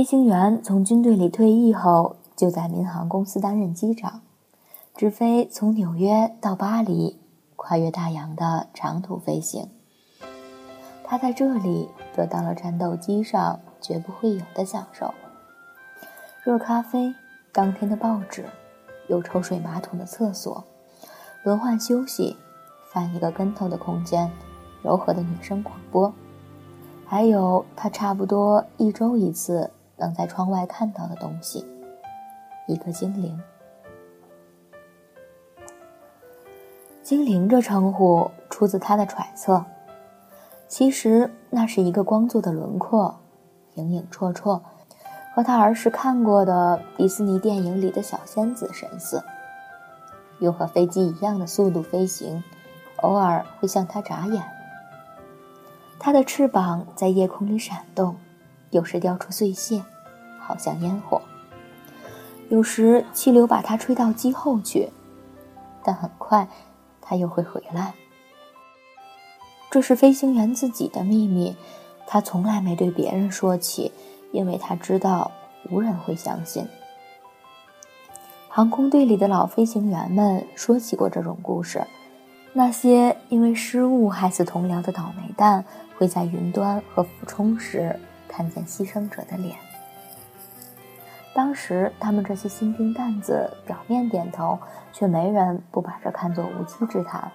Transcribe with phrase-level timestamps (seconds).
[0.00, 4.22] 飞行员从军队里退役后，就在民航公司担任机长，
[4.96, 7.20] 直飞从纽约到巴黎，
[7.54, 9.68] 跨越大洋的长途飞行。
[11.04, 15.12] 他在这里得到了战斗机上绝不会有的享受：
[16.44, 17.14] 热咖啡、
[17.52, 18.46] 当天的报纸、
[19.06, 20.64] 有抽水马桶的厕所、
[21.42, 22.38] 轮换休息、
[22.90, 24.32] 翻一个跟头的空间、
[24.82, 26.10] 柔和的女声广播，
[27.04, 29.70] 还有他差不多一周一次。
[30.00, 31.64] 能在窗外看到的东西，
[32.66, 33.40] 一个精灵。
[37.02, 39.64] 精灵这称呼出自他的揣测，
[40.66, 43.20] 其实那是一个光做的轮廓，
[43.74, 44.60] 影影绰绰，
[45.34, 49.22] 和他儿时看过的迪士尼电影里的小仙子神似，
[50.38, 52.42] 用和飞机一样的速度飞行，
[52.96, 54.42] 偶尔会向他眨眼。
[55.98, 58.16] 它的翅膀在夜空里闪动。
[58.70, 59.82] 有时掉出碎屑，
[60.40, 61.20] 好像烟火；
[62.48, 64.90] 有时气流把它吹到机后去，
[65.84, 66.48] 但很快
[67.00, 67.94] 它又会回来。
[69.70, 71.56] 这是飞行员自己的秘密，
[72.06, 73.92] 他从来没对别人说起，
[74.32, 75.30] 因为他知道
[75.70, 76.66] 无人会相信。
[78.48, 81.86] 航空队里的老飞行员们说起过这种故事：
[82.52, 85.64] 那些因为失误害死同僚的倒霉蛋，
[85.96, 87.98] 会在云端和俯冲时。
[88.30, 89.58] 看见牺牲者的脸，
[91.34, 94.56] 当时他们这些新兵蛋子表面点头，
[94.92, 97.30] 却没人不把这看作无稽之谈。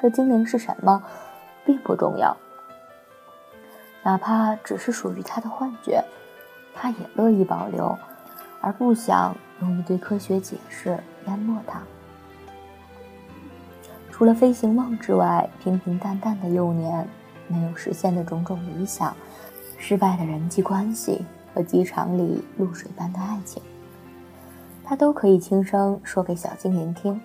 [0.00, 1.02] 这精灵是什么，
[1.64, 2.36] 并不重要，
[4.02, 6.04] 哪怕只是属于他的幻觉，
[6.74, 7.96] 他也乐意保留，
[8.60, 11.80] 而不想用一堆科学解释淹没它。
[14.10, 17.08] 除了飞行梦之外，平平淡淡的幼年，
[17.46, 19.16] 没有实现的种种理想。
[19.78, 21.24] 失败的人际关系
[21.54, 23.62] 和机场里露水般的爱情，
[24.84, 27.18] 他都可以轻声说给小精灵听。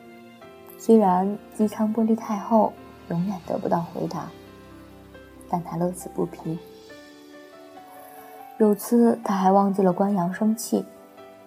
[0.78, 2.72] 虽然机舱玻璃太厚，
[3.10, 4.30] 永远得不到回答，
[5.50, 6.58] 但他乐此不疲。
[8.60, 10.86] 有次他还忘记了关扬声器，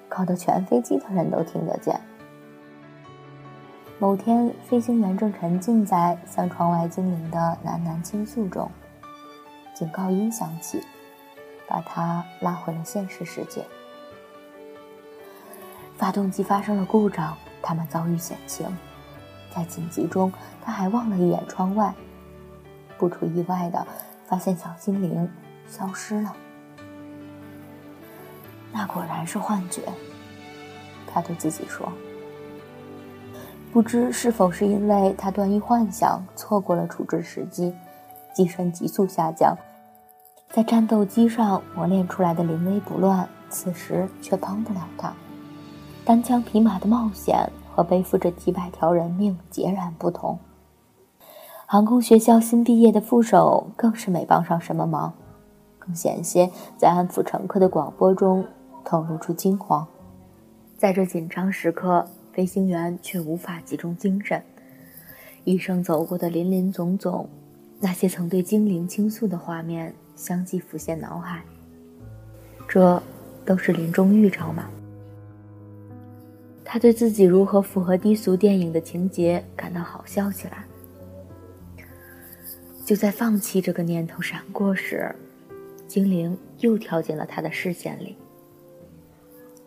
[0.09, 1.99] 搞得全飞机的人都听得见。
[3.99, 8.71] 某天，飞行员正沉浸在向窗外精灵的喃喃倾诉中，
[9.75, 10.83] 警告音响起。
[11.69, 13.65] 把他拉回了现实世界。
[15.97, 18.67] 发动机发生了故障，他们遭遇险情，
[19.55, 20.33] 在紧急中，
[20.63, 21.95] 他还望了一眼窗外，
[22.99, 23.87] 不出意外的
[24.27, 25.29] 发现小精灵
[25.67, 26.37] 消失了。
[28.73, 29.83] 那果然是幻觉，
[31.07, 31.91] 他对自己说。
[33.73, 37.75] 不知是否是因为他断一幻想，错过了处置时机，
[38.35, 39.57] 机身急速下降。
[40.57, 45.13] 在战斗机上磨练出来的临危不乱，此时却帮不了他。
[46.03, 50.39] 单枪匹马的冒险和背负着几百条人命截然不同。
[51.67, 55.13] 航空学校新毕业的副手更是没帮上什么忙，
[55.79, 58.43] 更险些在安抚乘客的广播中
[58.83, 59.87] 透露出惊慌。
[60.79, 64.43] 在这紧张时刻，飞行员却无法集中精神。
[65.45, 67.29] 一生走过的林林总总，
[67.79, 69.95] 那些曾对精灵倾诉的画面。
[70.17, 71.45] 相继浮现脑海，
[72.67, 73.01] 这
[73.45, 74.69] 都是临终预兆吗？
[76.65, 80.65] 他对自己如何符合低俗电影的情节感到好笑起来。
[82.85, 85.15] 就在放弃这个念头闪过时，
[85.87, 88.17] 精灵又跳进了他的视线里。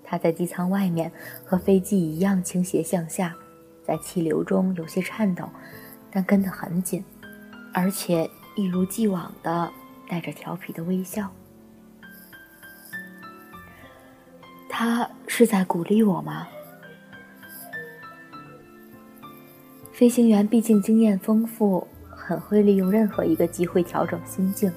[0.04, 1.12] 他在机舱外面
[1.46, 3.36] 和飞机一样倾斜向下，
[3.86, 5.48] 在气流中有些颤抖，
[6.10, 7.04] 但跟得很紧，
[7.74, 9.72] 而且一如既往的
[10.10, 11.32] 带着调皮的微笑。
[14.68, 16.48] 他是在鼓励我吗？
[19.94, 24.72] 飞行员毕竟经验丰富，很会利用任何一个机会调整心境，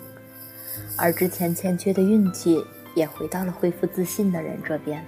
[0.98, 2.64] 而之前欠缺的运气
[2.94, 5.04] 也回到了恢复自信的人这边。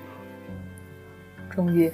[1.51, 1.93] 终于，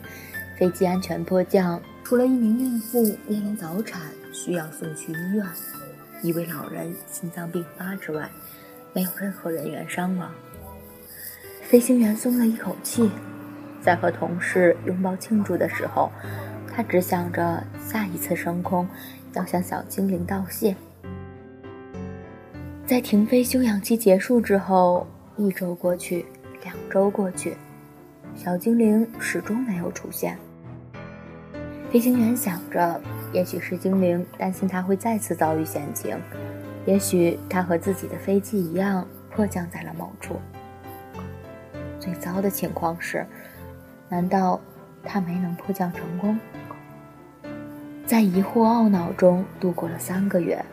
[0.59, 1.81] 飞机安全迫降。
[2.05, 5.47] 除了一名孕妇面临早产需要送去医院，
[6.23, 8.29] 一位老人心脏病发之外，
[8.93, 10.31] 没有任何人员伤亡。
[11.63, 13.11] 飞行员松了一口气，
[13.81, 16.11] 在和同事拥抱庆祝的时候，
[16.73, 18.87] 他只想着下一次升空
[19.33, 20.77] 要向小精灵道谢。
[22.85, 25.07] 在停飞休养期结束之后，
[25.37, 26.27] 一周过去，
[26.63, 27.57] 两周过去。
[28.35, 30.37] 小精灵始终没有出现。
[31.91, 33.01] 飞行员想着，
[33.33, 36.19] 也许是精灵担心他会再次遭遇险情，
[36.87, 40.41] 也许他和自己的飞机一样迫降在了某处。
[41.99, 43.27] 最糟的情况是，
[44.09, 44.61] 难道
[45.05, 46.39] 他没能迫降成功？
[48.07, 50.65] 在疑惑懊恼中度过了三个月，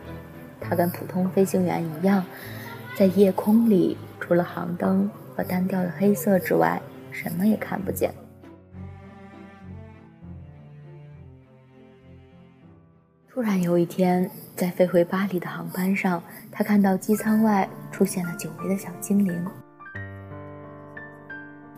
[0.60, 2.24] 他跟普通飞行员一样，
[2.96, 6.80] 在夜空里除了航灯和单调的黑色之外。
[7.10, 8.14] 什么也看不见。
[13.38, 16.20] 突然有一天，在飞回巴黎的航班上，
[16.50, 19.46] 他看到机舱外出现了久违的小精灵。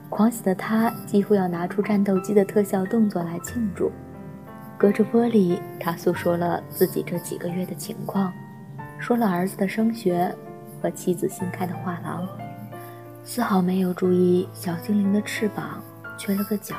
[0.08, 3.92] 狂喜的他几乎要拿出战斗机的特效动作来庆祝。
[4.78, 8.32] 隔着玻璃，他诉说了自己这几个月的情况，
[8.98, 10.34] 说了儿子的升学
[10.80, 12.26] 和妻子新开的画廊。
[13.22, 15.84] 丝毫没有注意小精灵的翅膀
[16.16, 16.74] 缺了个角，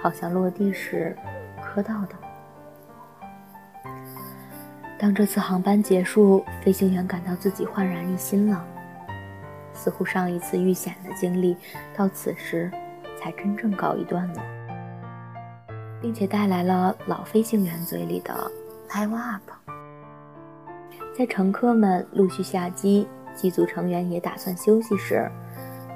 [0.00, 1.14] 好像落地时
[1.62, 2.14] 磕到的。
[5.02, 8.64] 当这次航班结束，飞行员感到自己焕然一新了，
[9.74, 11.56] 似乎上一次遇险的经历
[11.92, 12.70] 到此时
[13.18, 14.40] 才真正告一段落，
[16.00, 18.48] 并且带来了老飞行员嘴里的
[18.90, 19.42] “live up”。
[21.18, 23.08] 在乘客们陆续下机。
[23.34, 25.26] 机组成员也打算休息时，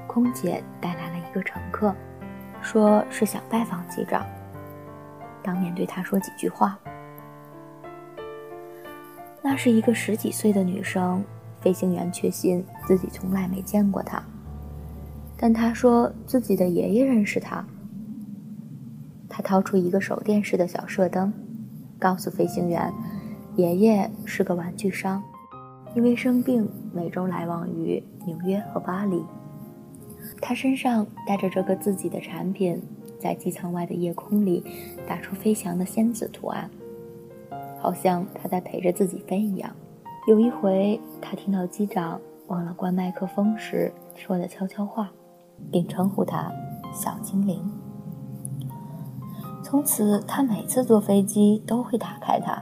[0.07, 1.95] 空姐带来了一个乘客，
[2.63, 4.27] 说是想拜访机长，
[5.45, 6.79] 当面对他说几句话。
[9.49, 11.23] 那是一个十几岁的女生，
[11.61, 14.21] 飞行员确信自己从来没见过她，
[15.37, 17.65] 但她说自己的爷爷认识她。
[19.29, 21.33] 她掏出一个手电式的小射灯，
[21.97, 22.93] 告诉飞行员，
[23.55, 25.23] 爷爷是个玩具商。
[25.95, 29.23] 因为生病，每周来往于纽约和巴黎。
[30.41, 32.83] 他身上带着这个自己的产品，
[33.21, 34.65] 在机舱外的夜空里
[35.07, 36.69] 打出飞翔的仙子图案，
[37.87, 39.71] 好像他在陪着自己飞一样。
[40.27, 45.09] 有一回，他听到机长忘了关麦克风时说的悄悄话，
[45.71, 46.51] 并称呼他
[46.93, 47.65] “小精灵”。
[49.63, 52.61] 从此，他每次坐飞机都会打开它。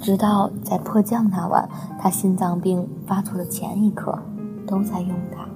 [0.00, 1.68] 直到在迫降那晚，
[1.98, 4.16] 他心脏病发作的前一刻，
[4.64, 5.48] 都在用它。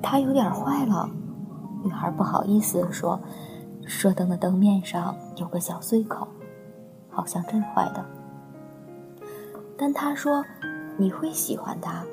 [0.00, 1.10] 它有点坏了，
[1.84, 3.20] 女孩不好意思说
[3.86, 6.28] ：“射灯的灯面上有个小碎口，
[7.10, 8.04] 好像震坏的。”
[9.76, 10.44] 但他说
[10.96, 12.04] ：“你会喜欢它，